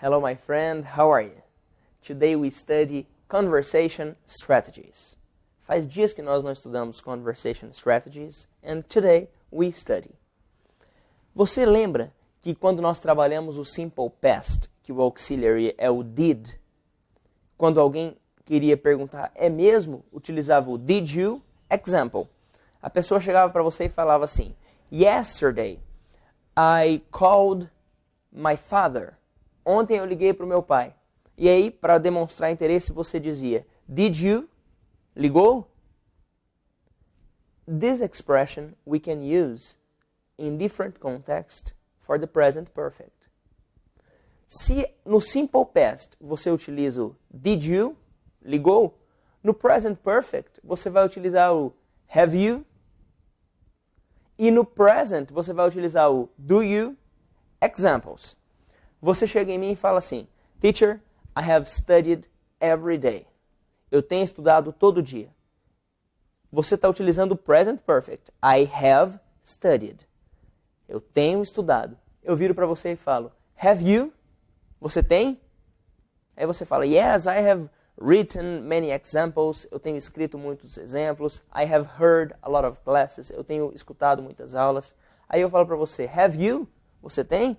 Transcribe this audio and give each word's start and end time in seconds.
Hello, 0.00 0.20
my 0.20 0.36
friend. 0.36 0.84
How 0.96 1.10
are 1.10 1.22
you? 1.22 1.42
Today 2.04 2.36
we 2.36 2.50
study 2.50 3.08
conversation 3.26 4.14
strategies. 4.28 5.18
Faz 5.60 5.88
dias 5.88 6.12
que 6.12 6.22
nós 6.22 6.44
não 6.44 6.52
estudamos 6.52 7.00
conversation 7.00 7.72
strategies 7.72 8.46
and 8.62 8.82
today 8.82 9.28
we 9.50 9.72
study. 9.72 10.14
Você 11.34 11.66
lembra 11.66 12.12
que 12.40 12.54
quando 12.54 12.80
nós 12.80 13.00
trabalhamos 13.00 13.58
o 13.58 13.64
simple 13.64 14.08
past, 14.08 14.70
que 14.84 14.92
o 14.92 15.02
auxiliary 15.02 15.74
é 15.76 15.90
o 15.90 16.04
did, 16.04 16.46
quando 17.56 17.80
alguém 17.80 18.16
queria 18.44 18.76
perguntar 18.76 19.32
é 19.34 19.48
mesmo, 19.48 20.04
utilizava 20.12 20.70
o 20.70 20.78
did 20.78 21.10
you? 21.10 21.42
Example. 21.68 22.28
A 22.80 22.88
pessoa 22.88 23.20
chegava 23.20 23.52
para 23.52 23.64
você 23.64 23.86
e 23.86 23.88
falava 23.88 24.24
assim: 24.24 24.54
Yesterday 24.92 25.80
I 26.56 27.02
called 27.10 27.68
my 28.30 28.56
father. 28.56 29.18
Ontem 29.70 29.98
eu 29.98 30.06
liguei 30.06 30.32
para 30.32 30.46
o 30.46 30.48
meu 30.48 30.62
pai. 30.62 30.94
E 31.36 31.46
aí, 31.46 31.70
para 31.70 31.98
demonstrar 31.98 32.50
interesse, 32.50 32.90
você 32.90 33.20
dizia: 33.20 33.66
Did 33.86 34.16
you? 34.18 34.48
Ligou? 35.14 35.70
This 37.66 38.00
expression 38.00 38.70
we 38.86 38.98
can 38.98 39.20
use 39.20 39.76
in 40.38 40.56
different 40.56 40.98
contexts 40.98 41.74
for 41.98 42.18
the 42.18 42.26
present 42.26 42.70
perfect. 42.70 43.28
Se 44.46 44.86
no 45.04 45.20
simple 45.20 45.66
past 45.66 46.16
você 46.18 46.50
utiliza 46.50 47.04
o 47.04 47.14
did 47.30 47.62
you, 47.62 47.94
ligou, 48.40 48.98
no 49.44 49.52
present 49.52 49.98
perfect 49.98 50.62
você 50.64 50.88
vai 50.88 51.04
utilizar 51.04 51.54
o 51.54 51.74
have 52.08 52.34
you 52.34 52.64
e 54.38 54.50
no 54.50 54.64
present 54.64 55.30
você 55.30 55.52
vai 55.52 55.68
utilizar 55.68 56.10
o 56.10 56.30
do 56.38 56.62
you. 56.62 56.96
Examples. 57.60 58.34
Você 59.00 59.26
chega 59.26 59.52
em 59.52 59.58
mim 59.58 59.72
e 59.72 59.76
fala 59.76 59.98
assim: 59.98 60.26
Teacher, 60.60 61.00
I 61.36 61.50
have 61.50 61.68
studied 61.68 62.28
every 62.60 62.98
day. 62.98 63.26
Eu 63.90 64.02
tenho 64.02 64.24
estudado 64.24 64.72
todo 64.72 65.02
dia. 65.02 65.30
Você 66.50 66.74
está 66.74 66.88
utilizando 66.88 67.32
o 67.32 67.36
present 67.36 67.80
perfect. 67.80 68.32
I 68.42 68.68
have 68.72 69.18
studied. 69.42 70.06
Eu 70.88 71.00
tenho 71.00 71.42
estudado. 71.42 71.96
Eu 72.22 72.34
viro 72.36 72.54
para 72.54 72.66
você 72.66 72.92
e 72.92 72.96
falo: 72.96 73.32
Have 73.56 73.88
you? 73.88 74.12
Você 74.80 75.02
tem? 75.02 75.40
Aí 76.36 76.46
você 76.46 76.64
fala: 76.64 76.86
Yes, 76.86 77.26
I 77.26 77.38
have 77.38 77.68
written 78.00 78.62
many 78.62 78.90
examples, 78.90 79.66
eu 79.70 79.78
tenho 79.78 79.96
escrito 79.96 80.38
muitos 80.38 80.78
exemplos. 80.78 81.42
I 81.54 81.64
have 81.64 81.88
heard 82.00 82.34
a 82.42 82.48
lot 82.48 82.64
of 82.66 82.80
classes, 82.84 83.30
eu 83.30 83.42
tenho 83.44 83.72
escutado 83.74 84.22
muitas 84.22 84.54
aulas. 84.54 84.94
Aí 85.28 85.40
eu 85.40 85.50
falo 85.50 85.66
para 85.66 85.76
você, 85.76 86.08
have 86.12 86.42
you? 86.42 86.66
Você 87.02 87.24
tem? 87.24 87.56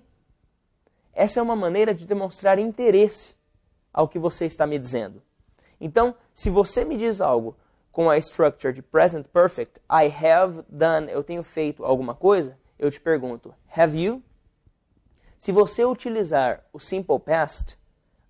Essa 1.12 1.40
é 1.40 1.42
uma 1.42 1.56
maneira 1.56 1.94
de 1.94 2.06
demonstrar 2.06 2.58
interesse 2.58 3.34
ao 3.92 4.08
que 4.08 4.18
você 4.18 4.46
está 4.46 4.66
me 4.66 4.78
dizendo. 4.78 5.22
Então, 5.80 6.14
se 6.34 6.50
você 6.50 6.84
me 6.84 6.96
diz 6.96 7.20
algo 7.20 7.56
com 7.90 8.08
a 8.08 8.18
structure 8.18 8.72
de 8.72 8.82
present 8.82 9.26
perfect, 9.26 9.80
I 9.90 10.06
have 10.06 10.64
done, 10.68 11.10
eu 11.10 11.24
tenho 11.24 11.42
feito 11.42 11.84
alguma 11.84 12.14
coisa, 12.14 12.56
eu 12.78 12.90
te 12.90 13.00
pergunto, 13.00 13.54
have 13.74 14.00
you? 14.00 14.22
Se 15.38 15.52
você 15.52 15.84
utilizar 15.84 16.64
o 16.72 16.78
simple 16.78 17.18
past, 17.18 17.78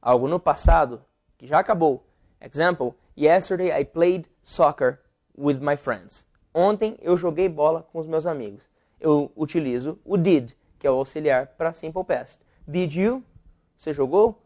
algo 0.01 0.29
no 0.29 0.41
passado, 0.41 1.05
que 1.37 1.47
já 1.47 1.59
acabou. 1.59 2.07
Example, 2.41 2.95
yesterday 3.17 3.71
I 3.79 3.85
played 3.85 4.29
soccer 4.43 5.01
with 5.37 5.61
my 5.61 5.77
friends. 5.77 6.27
Ontem 6.55 6.97
eu 7.01 7.17
joguei 7.17 7.49
bola 7.49 7.83
com 7.93 7.99
os 7.99 8.07
meus 8.07 8.27
amigos. 8.27 8.63
Eu 8.99 9.31
utilizo 9.37 9.99
o 10.05 10.17
did, 10.17 10.53
que 10.79 10.87
é 10.87 10.91
o 10.91 10.95
auxiliar 10.95 11.49
para 11.49 11.73
simple 11.73 12.05
past. 12.05 12.45
Did 12.71 12.95
you? 12.95 13.25
Você 13.77 13.93
jogou? 13.93 14.41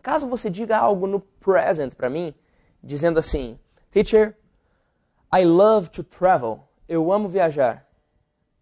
Caso 0.00 0.28
você 0.28 0.48
diga 0.48 0.78
algo 0.78 1.08
no 1.08 1.18
present 1.18 1.96
para 1.96 2.08
mim, 2.08 2.32
dizendo 2.80 3.18
assim: 3.18 3.58
Teacher, 3.90 4.38
I 5.34 5.44
love 5.44 5.90
to 5.90 6.04
travel. 6.04 6.68
Eu 6.88 7.12
amo 7.12 7.28
viajar. 7.28 7.84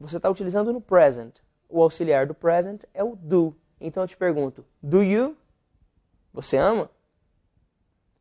Você 0.00 0.16
está 0.16 0.30
utilizando 0.30 0.72
no 0.72 0.80
present. 0.80 1.40
O 1.68 1.82
auxiliar 1.82 2.26
do 2.26 2.34
present 2.34 2.84
é 2.94 3.04
o 3.04 3.14
do. 3.16 3.54
Então 3.78 4.02
eu 4.02 4.08
te 4.08 4.16
pergunto: 4.16 4.64
Do 4.82 5.02
you? 5.02 5.36
Você 6.32 6.56
ama? 6.56 6.90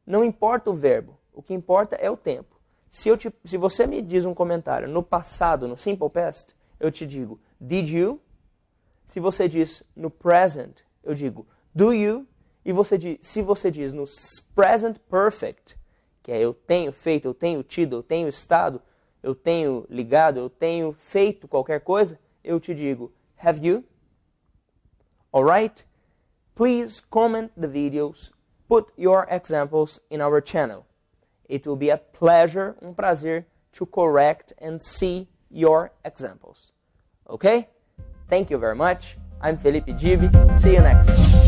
Não 0.05 0.25
importa 0.25 0.69
o 0.69 0.73
verbo, 0.73 1.17
o 1.31 1.41
que 1.41 1.53
importa 1.53 1.95
é 1.95 2.11
o 2.11 2.17
tempo. 2.17 2.59
Se, 2.89 3.07
eu 3.07 3.15
te, 3.15 3.33
se 3.45 3.55
você 3.55 3.87
me 3.87 4.01
diz 4.01 4.25
um 4.25 4.33
comentário 4.33 4.89
no 4.89 5.01
passado, 5.01 5.69
no 5.69 5.77
simple 5.77 6.09
past, 6.09 6.53
eu 6.79 6.91
te 6.91 7.05
digo, 7.05 7.39
did 7.59 7.87
you? 7.87 8.19
Se 9.07 9.19
você 9.19 9.47
diz 9.47 9.83
no 9.95 10.09
present, 10.09 10.81
eu 11.03 11.13
digo, 11.13 11.47
do 11.73 11.93
you? 11.93 12.27
E 12.63 12.73
você 12.73 12.97
diz, 12.97 13.19
se 13.21 13.41
você 13.41 13.69
diz 13.69 13.93
no 13.93 14.05
present 14.55 14.97
perfect, 15.09 15.77
que 16.23 16.31
é 16.31 16.39
eu 16.39 16.53
tenho 16.53 16.91
feito, 16.91 17.27
eu 17.27 17.33
tenho 17.33 17.61
tido, 17.61 17.97
eu 17.97 18.03
tenho 18.03 18.27
estado, 18.27 18.81
eu 19.21 19.35
tenho 19.35 19.85
ligado, 19.89 20.39
eu 20.39 20.49
tenho 20.49 20.91
feito 20.93 21.47
qualquer 21.47 21.81
coisa, 21.81 22.19
eu 22.43 22.59
te 22.59 22.73
digo, 22.73 23.13
have 23.37 23.65
you? 23.65 23.83
Alright? 25.31 25.85
Please 26.55 27.01
comment 27.09 27.51
the 27.55 27.67
videos, 27.67 28.31
put 28.67 28.91
your 28.97 29.27
examples 29.29 29.99
in 30.09 30.21
our 30.21 30.41
channel. 30.43 30.85
It 31.47 31.67
will 31.67 31.75
be 31.75 31.91
a 31.91 31.97
pleasure, 31.97 32.75
um 32.81 32.93
prazer, 32.93 33.45
to 33.73 33.85
correct 33.85 34.53
and 34.59 34.79
see 34.81 35.27
your 35.51 35.91
examples. 36.03 36.73
Okay? 37.29 37.67
Thank 38.29 38.49
you 38.49 38.57
very 38.57 38.75
much. 38.75 39.17
I'm 39.41 39.57
Felipe 39.57 39.85
Divi. 39.97 40.29
See 40.57 40.73
you 40.73 40.81
next 40.81 41.07
time. 41.07 41.44